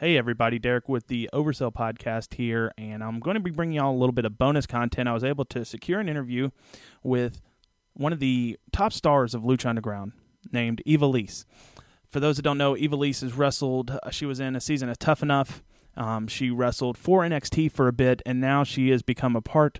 [0.00, 3.94] Hey, everybody, Derick with the Oversell podcast here, and I'm going to be bringing y'all
[3.94, 5.08] a little bit of bonus content.
[5.08, 6.50] I was able to secure an interview
[7.04, 7.40] with
[7.92, 10.10] one of the top stars of Lucha Underground
[10.50, 11.44] named Ivelisse.
[12.08, 14.98] For those that don't know, Ivelisse has wrestled, uh, she was in a season of
[14.98, 15.62] Tough Enough.
[15.96, 19.78] Um, she wrestled for NXT for a bit, and now she has become a part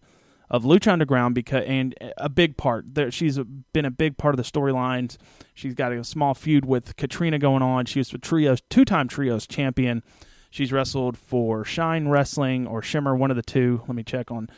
[0.54, 2.94] of Lucha Underground because and a big part.
[2.94, 3.40] There, she's
[3.72, 5.16] been a big part of the storylines.
[5.52, 7.86] She's got a small feud with Catrina going on.
[7.86, 10.04] She was a trios two-time trios champion.
[10.50, 13.82] She's wrestled for Shine Wrestling or Shimmer, one of the two.
[13.88, 14.48] Let me check on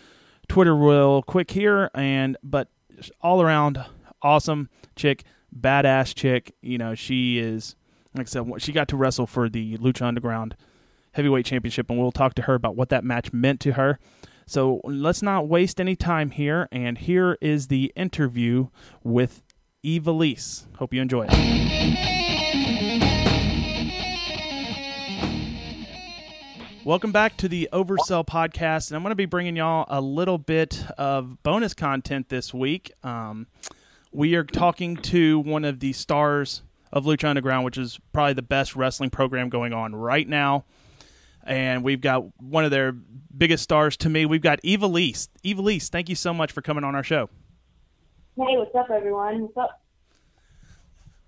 [0.48, 1.90] Twitter real quick here.
[1.94, 2.68] And but
[3.22, 3.82] all around
[4.20, 5.24] awesome chick,
[5.58, 6.54] badass chick.
[6.60, 7.74] You know she is
[8.14, 8.46] like I said.
[8.58, 10.56] She got to wrestle for the Lucha Underground
[11.12, 13.98] Heavyweight Championship, and we'll talk to her about what that match meant to her.
[14.48, 16.68] So let's not waste any time here.
[16.70, 18.68] And here is the interview
[19.02, 19.42] with
[19.84, 20.66] Ivelisse.
[20.76, 21.32] Hope you enjoy it.
[26.84, 30.38] Welcome back to the Oversell podcast, and I'm going to be bringing y'all a little
[30.38, 32.92] bit of bonus content this week.
[33.02, 33.48] Um,
[34.12, 36.62] we are talking to one of the stars
[36.92, 40.64] of Lucha Underground, which is probably the best wrestling program going on right now
[41.46, 44.26] and we've got one of their biggest stars to me.
[44.26, 45.28] We've got Ivelisse.
[45.42, 47.30] Eva Lease, thank you so much for coming on our show.
[48.36, 49.42] Hey, what's up, everyone?
[49.42, 49.82] What's up?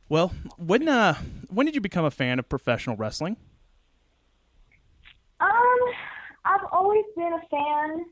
[0.09, 1.15] Well, when uh,
[1.49, 3.37] when did you become a fan of professional wrestling?
[5.41, 5.79] Um,
[6.45, 8.05] I've always been a fan.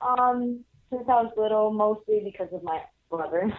[0.00, 3.52] Um, since I was little, mostly because of my brother.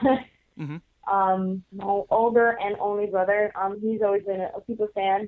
[0.59, 0.77] mm-hmm.
[1.11, 3.51] Um, my older and only brother.
[3.59, 5.27] Um, he's always been a, a super fan.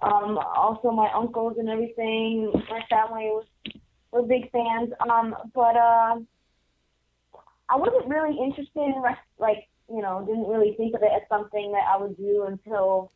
[0.00, 2.52] Um, also my uncles and everything.
[2.70, 3.46] My family was
[4.12, 4.90] were big fans.
[5.08, 6.16] Um, but uh,
[7.68, 9.02] I wasn't really interested in
[9.38, 13.10] like you know didn't really think of it as something that I would do until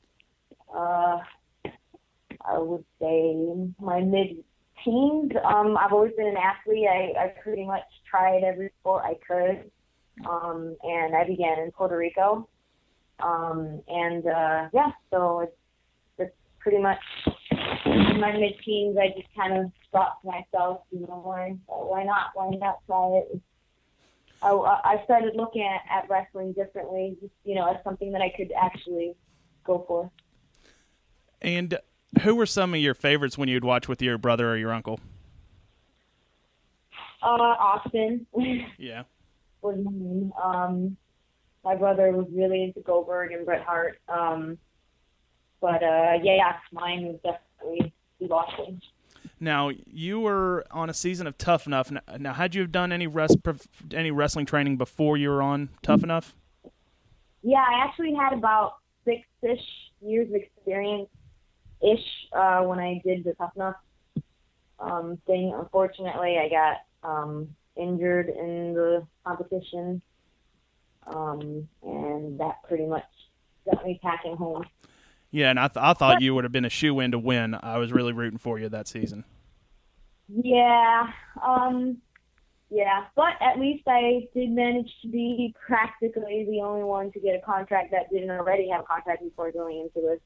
[0.75, 1.19] uh,
[2.45, 3.37] I would say
[3.81, 4.45] my mid
[4.85, 5.33] teens.
[5.45, 6.87] Um, I've always been an athlete.
[6.89, 9.71] I, I pretty much tried every sport I could.
[10.29, 12.49] Um, and I began in Puerto Rico.
[13.21, 15.57] Um, and uh, yeah, so it's
[16.63, 17.01] pretty much
[17.85, 22.05] in my mid teens, I just kind of thought to myself, you know, why, why
[22.05, 22.31] not?
[22.35, 23.41] Why not try it?
[24.43, 28.33] I, I started looking at, at wrestling differently, just, you know, as something that I
[28.37, 29.15] could actually
[29.65, 30.11] go for.
[31.41, 31.79] And
[32.23, 35.01] who were some of your favorites when you'd watch with your brother or your uncle?
[37.23, 38.27] Uh, Austin.
[38.79, 39.05] Yeah.
[39.61, 40.33] was.
[40.43, 40.97] Um,
[41.65, 44.01] my brother was really into Goldberg and Bret Hart.
[44.09, 44.59] Um,
[45.63, 47.95] but uh, yeah, mine was definitely
[48.31, 48.83] Austin.
[49.41, 51.93] Now you were on a season of Tough Enough.
[52.19, 53.39] Now, had you done any rest,
[53.95, 56.03] any wrestling training before you were on Tough.
[56.03, 56.35] Enough?
[57.43, 58.75] Yeah, I actually had about
[59.05, 59.65] six ish
[60.01, 61.09] years of experience
[61.81, 63.77] ish uh, when I did the Tough Enough
[64.79, 65.55] um, thing.
[65.57, 66.77] Unfortunately, I got
[67.09, 70.03] um, injured in the competition,
[71.07, 73.05] um, and that pretty much
[73.65, 74.65] got me packing home.
[75.33, 77.57] Yeah, and I, th- I thought you would have been a shoe in to win.
[77.61, 79.25] I was really rooting for you that season.
[80.29, 81.11] Yeah,
[81.43, 81.97] um,
[82.71, 87.35] yeah, but at least I did manage to be practically the only one to get
[87.35, 90.21] a contract that didn't already have a contract before going into this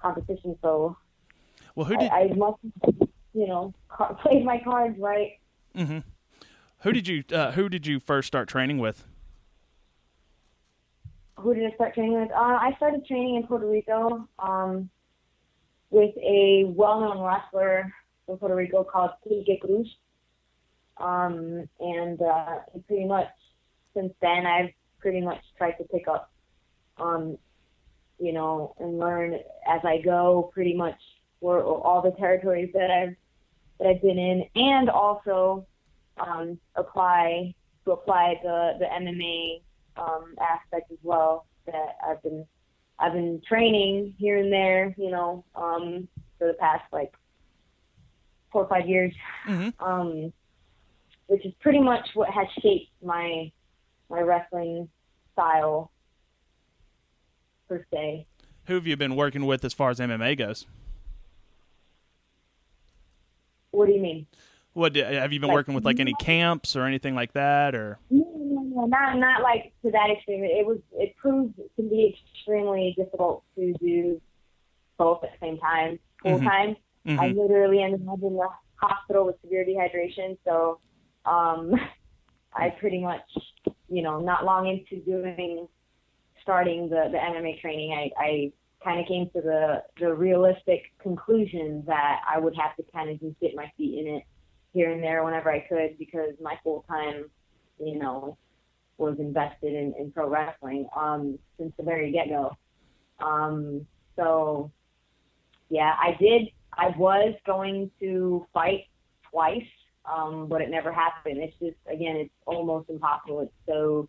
[0.00, 0.56] competition.
[0.62, 0.96] So,
[1.74, 2.58] well, who did I, I must,
[3.32, 3.72] you know,
[4.20, 5.38] played my cards right.
[5.76, 5.98] Mm-hmm.
[6.82, 9.04] Who did you uh, Who did you first start training with?
[11.38, 12.30] Who did I start training with?
[12.30, 14.90] Uh, I started training in Puerto Rico um,
[15.90, 17.92] with a well-known wrestler
[18.26, 19.88] from Puerto Rico called Quique Cruz.
[20.98, 22.56] Um, and uh,
[22.88, 23.28] pretty much
[23.94, 26.30] since then, I've pretty much tried to pick up,
[26.98, 27.38] um,
[28.18, 30.50] you know, and learn as I go.
[30.52, 30.98] Pretty much
[31.40, 33.16] for all the territories that I've
[33.78, 35.66] that I've been in, and also
[36.18, 37.54] um, apply
[37.84, 39.60] to apply the the MMA
[39.98, 42.46] um, aspect as well that I've been
[42.98, 47.12] I've been training here and there, you know, um, for the past like
[48.50, 49.14] four or five years,
[49.46, 49.84] mm-hmm.
[49.84, 50.32] um,
[51.26, 53.50] which is pretty much what has shaped my
[54.10, 54.88] my wrestling
[55.32, 55.90] style
[57.68, 58.26] per se.
[58.66, 60.66] Who have you been working with as far as MMA goes?
[63.70, 64.26] What do you mean?
[64.72, 65.84] What have you been like, working with?
[65.84, 67.98] Like any camps or anything like that, or?
[68.78, 70.44] No, not not like to that extreme.
[70.44, 74.20] It was it proved to be extremely difficult to do
[74.96, 76.46] both at the same time, full mm-hmm.
[76.46, 76.76] time.
[77.06, 77.20] Mm-hmm.
[77.20, 80.36] I literally ended up in the hospital with severe dehydration.
[80.44, 80.80] So
[81.24, 81.74] um,
[82.54, 83.22] I pretty much,
[83.88, 85.68] you know, not long into doing
[86.42, 88.52] starting the the MMA training, I, I
[88.82, 93.20] kind of came to the the realistic conclusion that I would have to kind of
[93.20, 94.22] just dip my feet in it
[94.72, 97.24] here and there whenever I could because my full time,
[97.78, 98.36] you know,
[98.98, 102.56] was invested in, in pro wrestling um, since the very get go.
[103.24, 103.86] Um,
[104.16, 104.70] so
[105.70, 106.48] yeah, I did.
[106.72, 108.84] I was going to fight
[109.30, 109.62] twice,
[110.04, 111.38] um, but it never happened.
[111.38, 113.40] It's just again, it's almost impossible.
[113.40, 114.08] It's so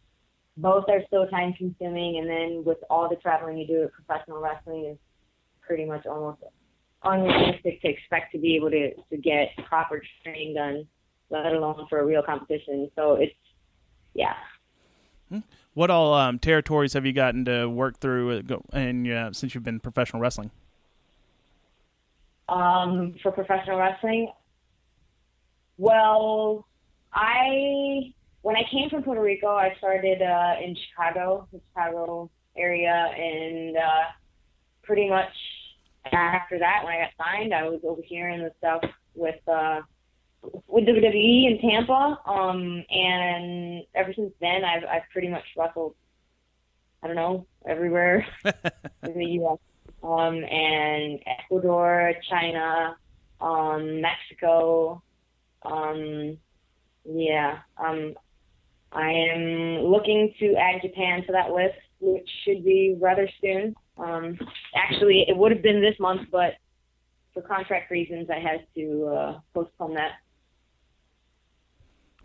[0.57, 4.41] both are so time consuming, and then with all the traveling you do at professional
[4.41, 4.97] wrestling is
[5.61, 6.39] pretty much almost
[7.03, 10.85] unrealistic to expect to be able to to get proper training done,
[11.29, 12.89] let alone for a real competition.
[12.95, 13.33] So it's
[14.13, 14.33] yeah.
[15.73, 18.43] What all um, territories have you gotten to work through,
[18.73, 20.51] and uh, since you've been professional wrestling?
[22.47, 24.31] Um, for professional wrestling,
[25.77, 26.65] well,
[27.13, 33.13] I when I came from Puerto Rico, I started uh, in Chicago, the Chicago area,
[33.15, 34.03] and uh,
[34.83, 35.31] pretty much
[36.11, 38.81] after that, when I got signed, I was over here in the stuff
[39.15, 39.81] with uh,
[40.41, 42.19] with WWE in Tampa.
[42.25, 45.95] Um, and ever since then, I've I've pretty much wrestled.
[47.01, 48.25] I don't know everywhere
[49.03, 49.57] in the U.S.
[50.03, 52.97] Um, and Ecuador, China,
[53.41, 55.01] um, Mexico.
[55.63, 56.37] Um,
[57.05, 58.15] yeah, um,
[58.91, 63.75] I am looking to add Japan to that list, which should be rather soon.
[63.97, 64.39] Um,
[64.75, 66.53] actually, it would have been this month, but
[67.33, 70.13] for contract reasons, I had to uh, postpone that.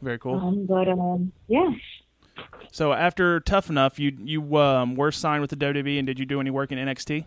[0.04, 0.38] Very cool.
[0.38, 1.70] Um, but um, yeah.
[2.70, 6.26] So after Tough Enough, you you um, were signed with the WWE, and did you
[6.26, 7.24] do any work in NXT?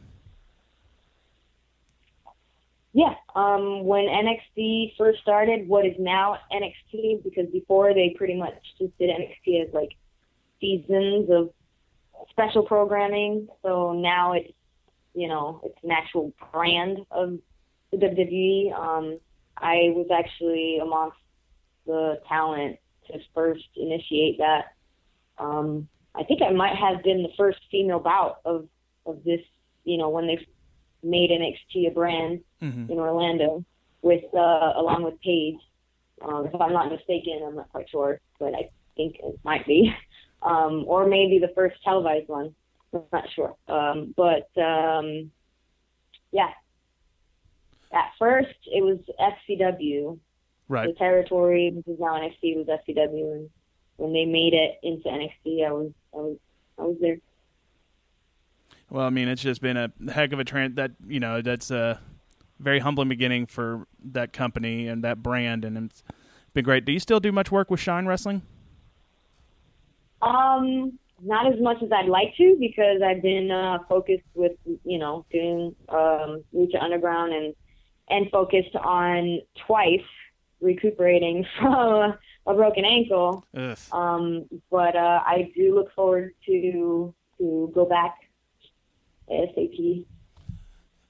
[2.94, 8.53] Yeah, um, when NXT first started, what is now NXT, because before they pretty much
[8.77, 9.91] just did NXT as like
[10.59, 11.50] seasons of
[12.29, 13.47] special programming.
[13.63, 14.51] So now it's,
[15.15, 17.39] you know, it's an actual brand of
[17.91, 18.74] the WWE.
[18.74, 19.19] Um,
[19.57, 21.18] I was actually amongst
[21.88, 24.74] the talent to first initiate that.
[25.39, 28.68] Um, I think I might have been the first female bout of
[29.06, 29.42] of this,
[29.86, 30.45] you know, when they
[31.04, 32.92] made NXT a brand mm-hmm.
[32.92, 33.63] in Orlando
[34.01, 35.60] with uh, along with Paige.
[36.22, 39.94] Um, if I'm not mistaken, I'm not quite sure, but I think it might be,
[40.42, 42.54] um, or maybe the first televised one.
[42.94, 45.31] I'm not sure, um, but um,
[46.31, 46.50] yeah.
[47.94, 50.19] At first, it was FCW.
[50.69, 50.88] Right.
[50.88, 53.50] The territory, which is now NXT, was FCW, and
[53.98, 56.38] when they made it into NXT, I was I was
[56.78, 57.18] I was there.
[58.90, 60.75] Well, I mean, it's just been a heck of a trend.
[60.75, 62.00] That you know, that's a
[62.60, 66.04] very humbling beginning for that company and that brand, and it's
[66.54, 66.86] been great.
[66.86, 68.42] Do you still do much work with Shine Wrestling?
[70.22, 74.54] Um, not as much as I'd like to because I've been uh, focused with
[74.84, 77.56] you know doing um, Lucha Underground and
[78.10, 80.02] and focused on twice
[80.62, 83.45] recuperating from a broken ankle.
[83.92, 88.15] Um, but uh, I do look forward to to go back
[89.30, 90.06] ASAP.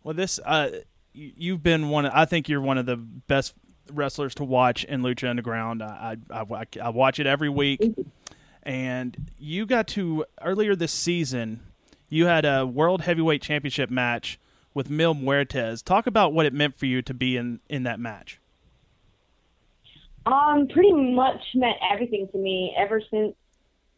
[0.04, 0.70] Well, this uh,
[1.14, 2.06] you've been one.
[2.06, 3.54] Of, I think you're one of the best
[3.92, 5.84] wrestlers to watch in Lucha Underground.
[5.84, 7.82] I I, I, I watch it every week,
[8.64, 11.62] and you got to earlier this season.
[12.10, 14.40] You had a World Heavyweight Championship match
[14.74, 15.84] with Mil Muertes.
[15.84, 18.40] Talk about what it meant for you to be in in that match.
[20.32, 23.34] Um, pretty much meant everything to me ever since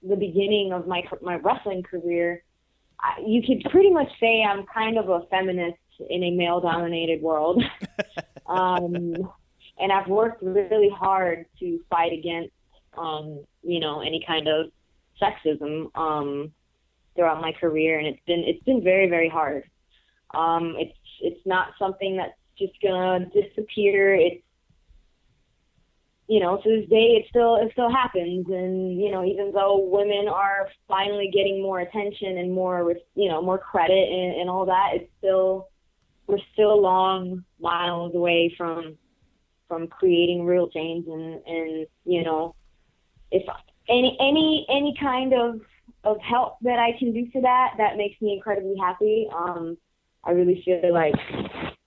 [0.08, 2.44] the beginning of my my wrestling career
[3.26, 5.78] you could pretty much say I'm kind of a feminist
[6.10, 7.64] in a male dominated world.
[8.48, 9.16] um,
[9.78, 12.54] and I've worked really hard to fight against,
[12.98, 14.72] um, you know, any kind of
[15.22, 16.52] sexism, um,
[17.16, 18.00] throughout my career.
[18.00, 19.64] And it's been, it's been very, very hard.
[20.34, 24.16] Um, it's, it's not something that's just gonna disappear.
[24.16, 24.44] It's,
[26.30, 29.80] you know, to this day, it still it still happens, and you know, even though
[29.80, 34.64] women are finally getting more attention and more, you know, more credit and, and all
[34.68, 35.70] that, it's still
[36.28, 38.96] we're still long miles away from
[39.68, 42.54] from creating real change, and and you know,
[43.32, 43.42] if
[43.90, 45.62] any any any kind of
[46.04, 49.28] of help that I can do for that, that makes me incredibly happy.
[49.36, 49.80] Um,
[50.24, 51.16] I really feel like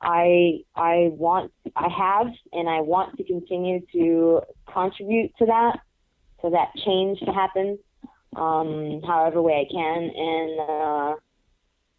[0.02, 4.40] I I want I have and I want to continue to
[4.73, 5.78] contribute to that
[6.42, 7.78] to that change to happen
[8.37, 10.11] um however way I can.
[10.14, 11.14] And uh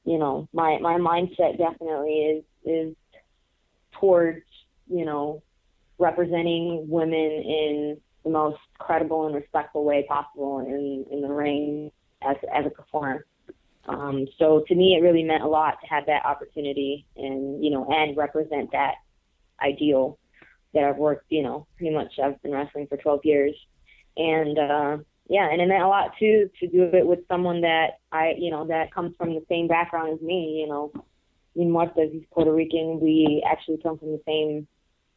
[0.04, 2.96] you know my my mindset definitely is is
[4.00, 4.44] towards
[4.90, 5.42] you know
[5.98, 11.90] representing women in the most credible and respectful way possible in in the ring
[12.22, 13.26] as as a performer
[13.88, 17.70] Um, so to me, it really meant a lot to have that opportunity and you
[17.72, 18.96] know and represent that
[19.62, 20.18] ideal
[20.74, 21.26] that I've worked.
[21.30, 23.56] You know, pretty much I've been wrestling for 12 years,
[24.16, 24.98] and uh,
[25.30, 28.52] yeah, and it meant a lot too to do it with someone that I you
[28.52, 30.60] know that comes from the same background as me.
[30.62, 30.92] You know,
[31.56, 33.00] Mil Muertes, he's Puerto Rican.
[33.02, 34.68] We actually come from the same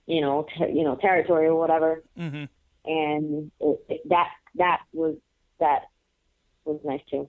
[0.07, 2.45] you know ter- you know territory or whatever, Mm-hmm.
[2.85, 5.17] and it, it, that that was
[5.61, 5.83] that
[6.65, 7.29] was nice too.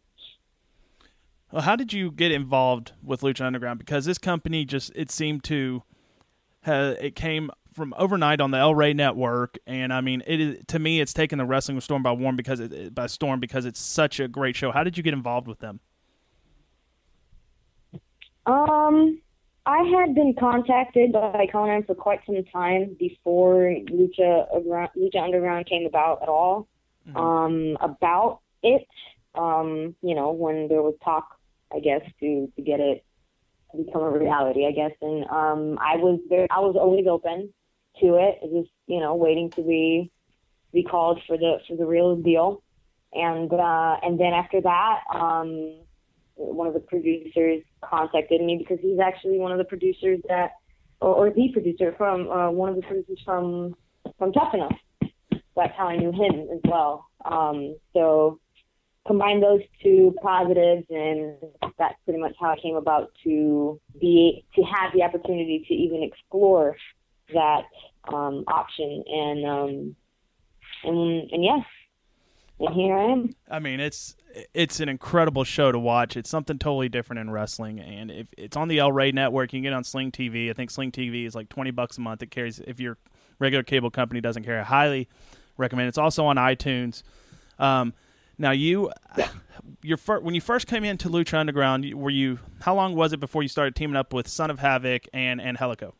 [1.52, 3.80] Well, how did you get involved with Lucha Underground?
[3.80, 5.84] Because this company just it seemed to
[6.66, 10.58] ha it came from overnight on the El Rey network, and I mean, it is
[10.68, 13.80] to me, it's taken the wrestling storm by one because it, by storm because it's
[13.80, 14.72] such a great show.
[14.72, 15.80] How did you get involved with them?
[18.46, 19.22] Um,
[19.66, 24.48] I had been contacted by Konnan for quite some time before Lucha
[24.98, 26.68] Lucha Underground came about at all.
[27.16, 28.86] Um, about it,
[29.36, 31.37] um, you know, when there was talk,
[31.74, 33.04] I guess, to to get it
[33.72, 37.54] to become a reality, I guess, and um, I was very, I was always open
[38.02, 40.12] to it, just you know, waiting to be
[40.74, 42.64] be called for the for the real deal,
[43.14, 45.80] and uh, and then after that, um,
[46.36, 50.52] one of the producers contacted me because he's actually one of the producers that,
[51.02, 53.76] or, or the producer from uh, one of the producers from
[54.18, 54.76] from Tough Enough.
[55.56, 57.08] That's how I knew him as well.
[57.26, 58.40] Um, so
[59.08, 61.36] combine those two positives, and
[61.80, 66.04] that's pretty much how I came about to be to have the opportunity to even
[66.04, 66.76] explore
[67.34, 67.64] that
[68.14, 69.04] um, option.
[69.08, 69.96] And um,
[70.84, 71.66] and and yes,
[72.60, 73.36] and here I am.
[73.50, 74.16] I mean, it's
[74.54, 76.18] it's an incredible show to watch.
[76.18, 79.58] It's something totally different in wrestling, and if it's on the El Rey network, you
[79.58, 80.50] can get on Sling TV.
[80.50, 82.22] I think Sling TV is like twenty bucks a month.
[82.22, 82.98] It carries if your
[83.40, 84.60] regular cable company doesn't carry.
[84.60, 85.08] I highly
[85.58, 85.88] recommend.
[85.88, 87.04] It's also on iTunes.
[87.60, 87.94] Um,
[88.38, 88.92] now you,
[89.82, 92.40] your fir- when you first came into Lucha Underground, were you?
[92.62, 95.94] How long was it before you started teaming up with Son of Havoc and Angélico?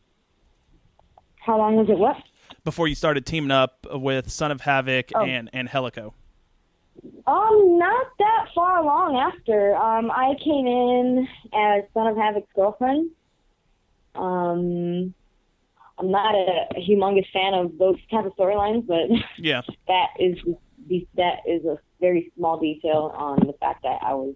[1.40, 1.98] How long was it?
[1.98, 2.16] What?
[2.64, 5.24] Before you started teaming up with Son of Havoc Oh.
[5.24, 6.12] and Angélico.
[7.26, 9.76] Um, not that far along after.
[9.76, 13.10] Um, I came in as Son of Havoc's girlfriend.
[14.14, 15.14] Um,
[15.98, 19.62] I'm not a, a humongous fan of those type of storylines, but Yeah.
[19.88, 20.36] that is
[21.16, 24.34] that is a very small detail on the fact that I was,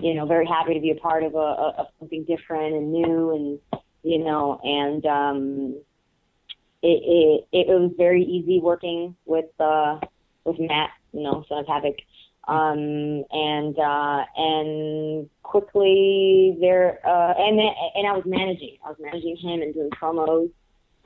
[0.00, 1.38] you know, very happy to be a part of a,
[1.78, 5.82] of something different and new, and you know, and um,
[6.82, 9.98] it it it was very easy working with uh
[10.44, 11.96] with Matt, you know, son of Havoc,
[12.48, 19.36] um, and uh, and quickly there, uh, and and I was managing, I was managing
[19.36, 20.50] him and doing promos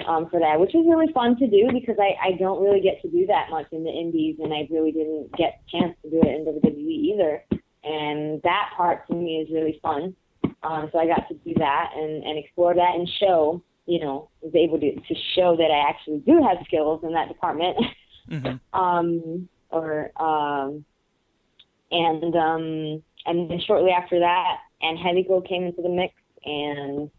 [0.07, 3.03] um, for that, which was really fun to do because I, I don't really get
[3.03, 6.11] to do that much in the indies, and I really didn't get a chance to
[6.11, 7.45] do it in WWE either.
[7.85, 10.15] And that part to me is really fun.
[10.63, 14.31] Um, so I got to do that and, and explore that and show, you know,
[14.41, 17.77] was able to, to show that I actually do have skills in that department.
[18.29, 20.85] hmm um, or um,
[21.91, 27.11] and um, and then shortly after that, Angélico came into the mix, and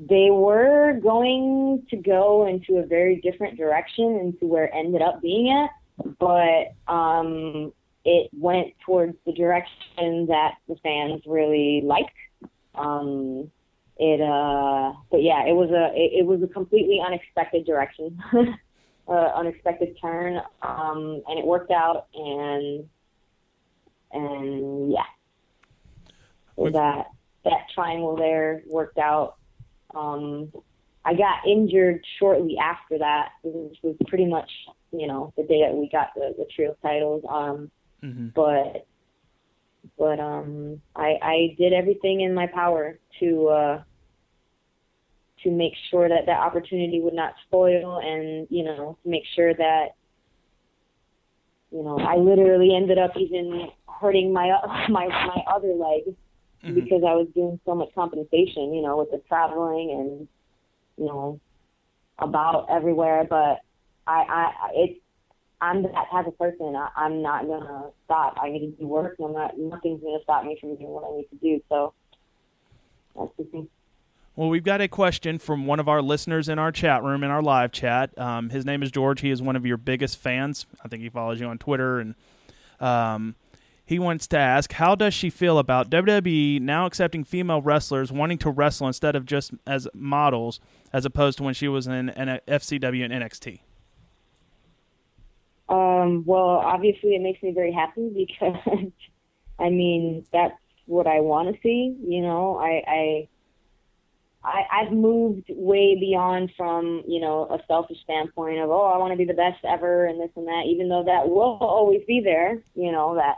[0.00, 5.20] they were going to go into a very different direction into where it ended up
[5.20, 5.70] being at,
[6.18, 7.72] but um,
[8.04, 12.14] it went towards the direction that the fans really liked.
[12.74, 13.50] Um,
[13.96, 18.22] it uh, but yeah, it was a it, it was a completely unexpected direction.
[19.08, 22.88] uh, unexpected turn, um, and it worked out, and
[24.12, 25.02] and yeah,
[26.56, 27.06] so that
[27.44, 29.37] that triangle there worked out.
[29.94, 30.52] Um,
[31.04, 34.50] I got injured shortly after that, which was pretty much
[34.92, 37.24] you know the day that we got the the trio titles.
[37.28, 38.86] Um, hmm but
[39.98, 43.48] but um, I I did everything in my power to.
[43.48, 43.82] Uh,
[45.44, 49.54] to make sure that that opportunity would not spoil and you know to make sure
[49.54, 49.90] that
[51.70, 53.68] you know I literally ended up even
[54.00, 54.48] hurting my
[54.88, 56.14] my my other leg
[56.64, 56.74] Mhm.
[56.74, 60.28] because I was doing so much compensation you know with the traveling and
[60.96, 61.40] you know
[62.18, 63.60] about everywhere but
[64.06, 65.00] I I it's
[65.60, 69.16] I'm that type of person I, I'm not gonna stop I need to do work
[69.22, 71.92] I'm not nothing's gonna stop me from doing what I need to do so
[73.16, 73.68] that's the thing
[74.36, 77.30] Well, we've got a question from one of our listeners in our chat room, in
[77.30, 78.16] our live chat.
[78.16, 79.20] Um, his name is George.
[79.20, 80.64] He is one of your biggest fans.
[80.84, 82.14] I think he follows you on Twitter, and
[82.78, 83.34] um,
[83.88, 88.36] he wants to ask, how does she feel about WWE now accepting female wrestlers wanting
[88.36, 90.60] to wrestle instead of just as models,
[90.92, 93.60] as opposed to when she was in FCW and NXT?
[95.70, 98.56] Um, well, obviously, it makes me very happy because,
[99.58, 101.96] I mean, that's what I want to see.
[102.06, 103.28] You know, I, I
[104.44, 109.12] I, I've moved way beyond from, you know, a selfish standpoint of, oh, I want
[109.12, 112.20] to be the best ever and this and that, even though that will always be
[112.20, 113.36] there, you know, that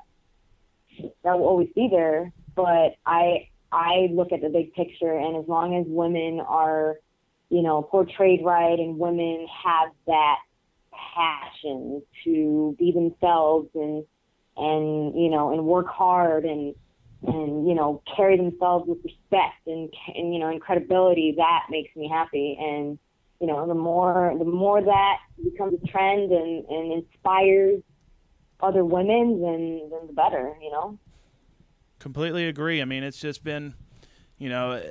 [1.24, 2.32] that will always be there.
[2.54, 6.96] But I I look at the big picture and as long as women are,
[7.50, 10.38] you know, portrayed right and women have that
[11.14, 14.04] passion to be themselves and
[14.56, 16.74] and you know and work hard and
[17.26, 21.94] and you know carry themselves with respect and, and you know and credibility that makes
[21.96, 22.98] me happy and
[23.40, 27.80] you know the more the more that becomes a trend and and inspires
[28.62, 30.98] other women then then the better you know
[31.98, 33.74] completely agree i mean it's just been
[34.38, 34.82] you know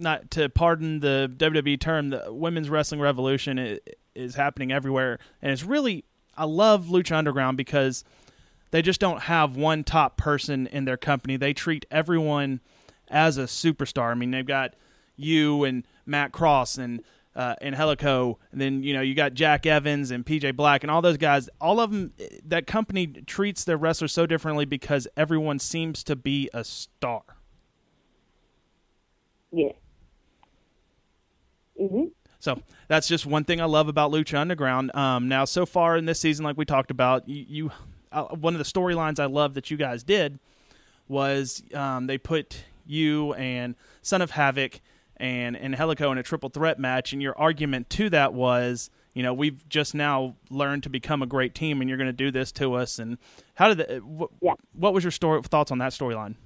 [0.00, 3.78] not to pardon the WWE term the women's wrestling revolution
[4.14, 6.04] is happening everywhere and it's really
[6.38, 8.04] I love Lucha Underground because
[8.70, 11.36] they just don't have one top person in their company.
[11.36, 12.60] They treat everyone
[13.08, 14.12] as a superstar.
[14.12, 14.74] I mean, they've got
[15.16, 17.02] you and Matt Cross and
[17.38, 21.00] uh, Angélico, and then you know you got Jack Evans and PJ Black and all
[21.00, 21.48] those guys.
[21.60, 22.12] All of them,
[22.44, 27.22] that company treats their wrestlers so differently because everyone seems to be a star.
[29.52, 29.72] Yeah.
[31.80, 32.10] Mhm.
[32.40, 34.94] So that's just one thing I love about Lucha Underground.
[34.94, 37.70] Um, now, so far in this season, like we talked about, you, you
[38.10, 40.40] uh, one of the storylines I love that you guys did
[41.06, 44.80] was um, they put you and Son of Havoc
[45.20, 49.34] and Angélico in a triple threat match, and your argument to that was, you know,
[49.34, 52.52] we've just now learned to become a great team, and you're going to do this
[52.52, 52.98] to us.
[52.98, 53.18] And
[53.54, 54.54] how did the, wh- yeah.
[54.72, 56.36] what was your story thoughts on that storyline?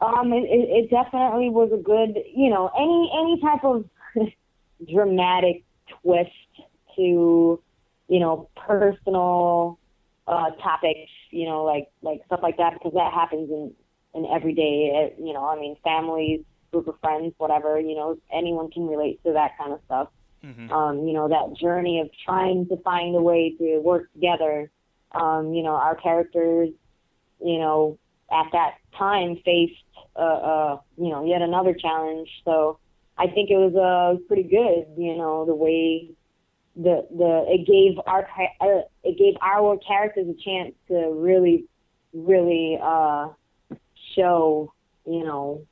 [0.00, 3.88] Um, it, it definitely was a good, you know, any any type of
[4.92, 5.64] dramatic
[6.02, 6.30] twist
[6.96, 7.62] to,
[8.08, 9.78] you know, personal
[10.26, 13.72] uh, topics, you know, like like stuff like that, because that happens in
[14.14, 16.42] in everyday, you know, I mean, families,
[16.74, 20.08] group of friends, whatever, you know, anyone can relate to that kind of stuff.
[20.44, 20.70] Mm-hmm.
[20.70, 24.70] Um, you know, that journey of trying to find a way to work together.
[25.12, 26.70] Um, you know, our characters,
[27.40, 27.98] you know,
[28.30, 29.74] at that time faced,
[30.16, 32.28] uh, uh, you know, yet another challenge.
[32.44, 32.78] So
[33.16, 36.10] I think it was uh, pretty good, you know, the way
[36.76, 38.26] the the it gave our
[38.60, 41.66] uh, it gave our characters a chance to really
[42.12, 43.28] really uh
[44.16, 44.72] show
[45.06, 45.66] you know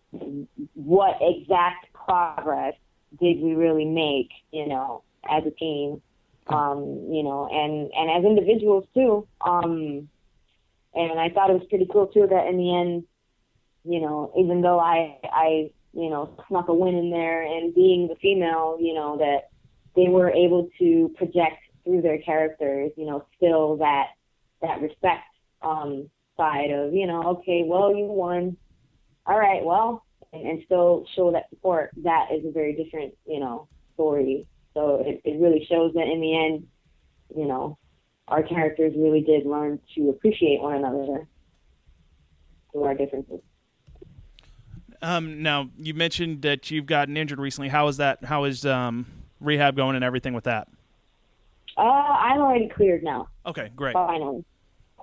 [0.75, 2.75] what exact progress
[3.21, 6.03] did we really make you know as a team?
[6.49, 10.09] Um you know and and as individuals too um
[10.95, 13.05] and I thought it was pretty cool too that in the end
[13.85, 18.09] you know even though I I you know snuck a win in there and being
[18.09, 19.51] the female you know that
[19.95, 24.09] they were able to project through their characters, you know, still that
[24.61, 25.25] that respect
[25.63, 28.57] um, side of, you know, okay, well, you won,
[29.27, 31.91] all right, well, and, and still show that support.
[32.03, 34.47] That is a very different, you know, story.
[34.75, 36.67] So it, it really shows that in the end,
[37.37, 37.79] you know,
[38.29, 41.27] our characters really did learn to appreciate one another
[42.73, 43.41] through our differences.
[45.03, 47.69] Um, now you mentioned that you've gotten injured recently.
[47.69, 48.25] How is that?
[48.25, 49.07] How is um,
[49.41, 50.69] rehab going and everything with that?
[51.77, 53.29] Uh, I'm already cleared now.
[53.45, 53.95] Okay, great.
[53.95, 54.45] Finally,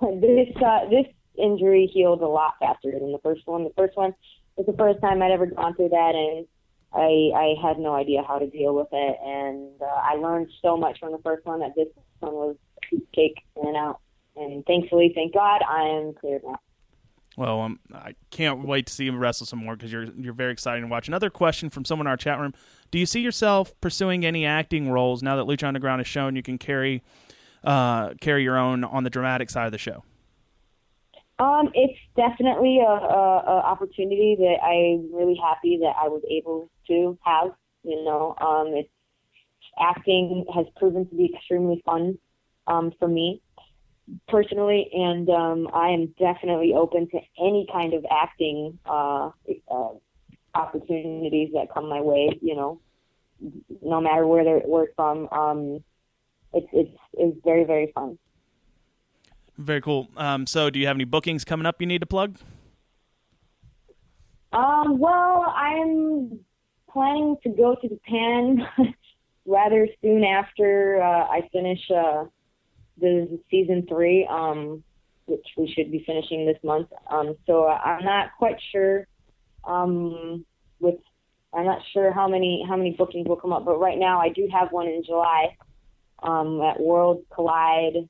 [0.00, 1.06] this uh, this
[1.42, 3.64] injury healed a lot faster than the first one.
[3.64, 4.14] The first one
[4.56, 6.46] was the first time I'd ever gone through that, and
[6.92, 10.76] I I had no idea how to deal with it, and uh, I learned so
[10.76, 11.88] much from the first one that this
[12.20, 12.56] one was
[13.14, 14.00] cake in and out.
[14.36, 16.58] And thankfully, thank God, I am cleared now.
[17.36, 20.52] Well, um, I can't wait to see him wrestle some more because you're you're very
[20.52, 21.08] exciting to watch.
[21.08, 22.54] Another question from someone in our chat room:
[22.90, 26.42] Do you see yourself pursuing any acting roles now that Lucha Underground has shown you
[26.42, 27.02] can carry
[27.62, 30.02] uh, carry your own on the dramatic side of the show?
[31.40, 36.70] Um, it's definitely a, a, a opportunity that I'm really happy that I was able
[36.88, 37.52] to have.
[37.82, 38.90] You know, um, it's
[39.80, 42.18] acting has proven to be extremely fun
[42.66, 43.40] um, for me
[44.28, 49.30] personally, and um, I am definitely open to any kind of acting uh,
[49.70, 49.94] uh,
[50.54, 52.38] opportunities that come my way.
[52.42, 52.80] You know,
[53.80, 55.26] no matter where they're where it's from.
[55.32, 55.84] Um,
[56.52, 58.18] it's it's it's very very fun.
[59.60, 60.08] Very cool.
[60.16, 62.38] Um, so, do you have any bookings coming up you need to plug?
[64.52, 66.40] Um, well, I'm
[66.90, 68.66] planning to go to Japan
[69.46, 72.24] rather soon after uh, I finish uh,
[73.02, 74.82] is season three, um,
[75.26, 76.88] which we should be finishing this month.
[77.10, 79.06] Um, so I'm not quite sure.
[79.64, 80.44] Um,
[80.80, 80.96] with
[81.52, 84.30] I'm not sure how many how many bookings will come up, but right now I
[84.30, 85.56] do have one in July
[86.22, 88.08] um, at World Collide.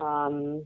[0.00, 0.64] Um,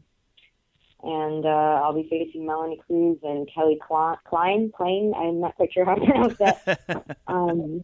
[1.02, 1.48] and uh,
[1.82, 4.70] I'll be facing Melanie Cruz and Kelly Klein.
[4.76, 7.16] Klein, I'm not quite sure how to pronounce that.
[7.26, 7.82] um,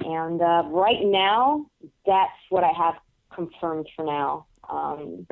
[0.00, 1.66] and uh, right now,
[2.04, 2.94] that's what I have
[3.34, 4.46] confirmed for now.
[4.68, 5.26] Um,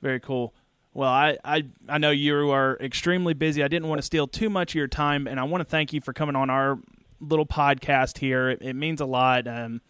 [0.00, 0.54] Very cool.
[0.94, 3.62] Well, I, I I know you are extremely busy.
[3.62, 5.92] I didn't want to steal too much of your time, and I want to thank
[5.94, 6.78] you for coming on our
[7.18, 8.50] little podcast here.
[8.50, 9.46] It, it means a lot.
[9.46, 9.80] Um,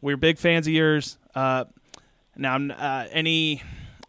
[0.00, 1.18] we're big fans of yours.
[1.34, 1.64] Uh,
[2.40, 3.62] now, uh, any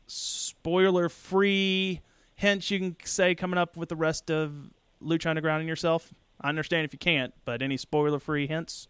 [0.07, 2.01] spoiler-free
[2.35, 4.71] hints you can say coming up with the rest of
[5.03, 6.13] Lucha Underground and yourself?
[6.39, 8.87] I understand if you can't, but any spoiler-free hints?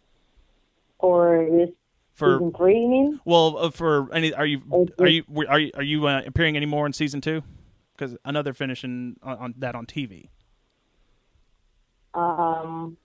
[0.99, 1.69] Or this
[2.13, 3.19] for season three, you mean?
[3.25, 4.61] Well, uh, for any, are you
[4.99, 7.41] are you are you are you uh, appearing any more in season two?
[7.95, 10.29] Because another finishing on, on, that on TV.
[12.13, 12.97] Um,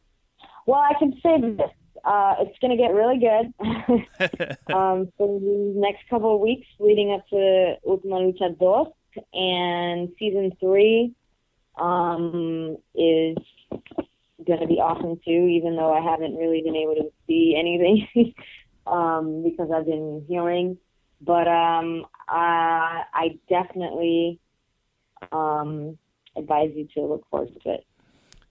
[0.66, 1.70] well, I can say this:
[2.06, 3.52] uh, it's going to get really good.
[4.74, 8.92] um, for the next couple of weeks leading up to Ultima Lucha Dos,
[9.32, 11.14] and season three
[11.80, 13.36] um, is
[14.46, 15.48] going to be awesome too.
[15.50, 18.34] Even though I haven't really been able to see anything
[18.86, 20.78] um, because I've been healing.
[21.20, 24.38] But um, I, I definitely
[25.32, 25.98] um,
[26.36, 27.86] advise you to look forward to it.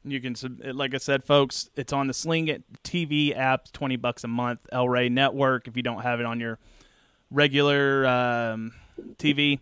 [0.05, 0.35] You can,
[0.73, 4.59] like I said, folks, it's on the Sling TV app, twenty bucks a month.
[4.71, 6.59] El Rey Network, if you don't have it on your
[7.31, 8.73] regular um,
[9.17, 9.59] TV.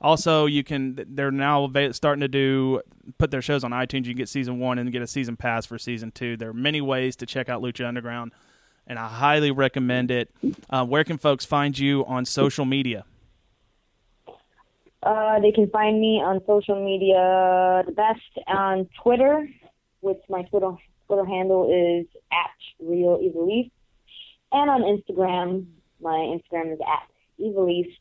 [0.00, 0.98] Also, you can.
[1.08, 2.82] They're now starting to do
[3.18, 4.04] put their shows on iTunes.
[4.04, 6.36] You can get season one and get a season pass for season two.
[6.36, 8.32] There are many ways to check out Lucha Underground
[8.86, 10.30] and I highly recommend it.
[10.70, 13.04] Uh, where can folks find you on social media?
[15.02, 19.48] Uh, they can find me on social media the best on Twitter,
[20.06, 20.70] which my Twitter
[21.08, 23.70] Twitter handle is at Real Ivelisse,
[24.52, 25.66] and on Instagram,
[26.00, 27.08] my Instagram is at
[27.44, 27.92] Ivelisse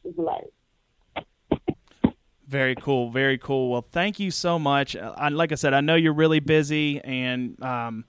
[2.48, 3.72] Very cool, very cool.
[3.72, 4.96] Well, thank you so much.
[4.96, 8.06] Uh, like I said, I know you're really busy, and um,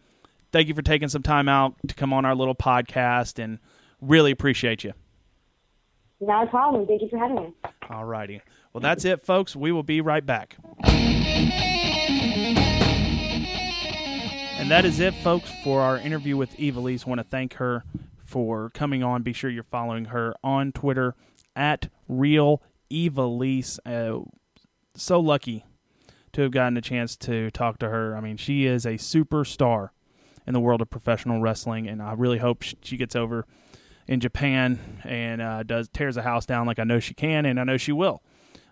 [0.53, 3.59] thank you for taking some time out to come on our little podcast and
[4.03, 4.93] really appreciate you.
[6.21, 6.87] Not a problem.
[6.87, 7.55] Thank you for having me.
[7.91, 8.43] All righty.
[8.73, 9.57] Well, that's it, folks.
[9.57, 10.57] We will be right back.
[14.67, 17.07] And that is it, folks, for our interview with Ivelisse.
[17.07, 17.85] I want to thank her
[18.25, 19.23] for coming on.
[19.23, 21.15] Be sure you're following her on Twitter
[21.55, 23.79] at Real Ivelisse.
[23.87, 24.29] Uh,
[24.97, 25.65] so lucky
[26.33, 28.17] to have gotten a chance to talk to her.
[28.17, 29.91] I mean, she is a superstar
[30.49, 33.47] in the world of professional wrestling, and I really hope she gets over
[34.09, 37.61] in Japan and uh, does tears a house down like I know she can, and
[37.61, 38.21] I know she will.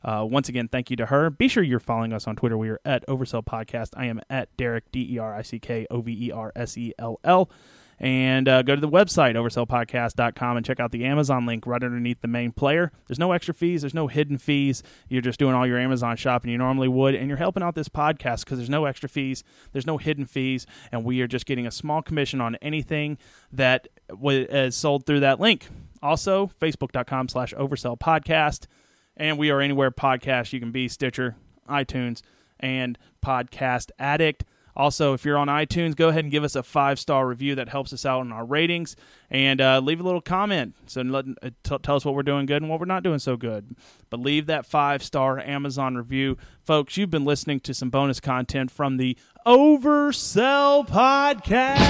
[0.05, 1.31] Uh, once again, thank you to her.
[1.31, 2.59] Be sure you're following us on Twitter.
[2.59, 3.91] We are at Oversell Podcast.
[3.97, 6.77] I am at Derick D E R I C K O V E R S
[6.77, 7.51] E L L.
[7.99, 12.21] And uh, go to the website oversellpodcast.com and check out the amazon link right underneath
[12.21, 12.91] the main player.
[13.07, 13.83] There's no extra fees.
[13.83, 14.83] There's no hidden fees.
[15.09, 17.89] You're just doing all your amazon shopping you normally would and you're helping out this
[17.89, 19.45] podcast because there's no extra fees.
[19.73, 23.17] There's no hidden fees and we are just getting a small commission on anything
[23.53, 23.89] that
[24.23, 25.69] is sold through that link.
[26.03, 28.67] Also facebook.com slash oversell podcast
[29.17, 31.37] and we are anywhere podcast you can be stitcher
[31.69, 32.23] itunes
[32.61, 34.45] and podcast addict
[34.77, 37.55] also, if you're on iTunes, go ahead and give us a five star review.
[37.55, 38.97] That helps us out in our ratings.
[39.31, 40.75] And uh, leave a little comment.
[40.87, 43.19] So let, uh, t- tell us what we're doing good and what we're not doing
[43.19, 43.77] so good.
[44.11, 46.37] But leave that five star Amazon review.
[46.63, 51.85] Folks, you've been listening to some bonus content from the Oversell Podcast.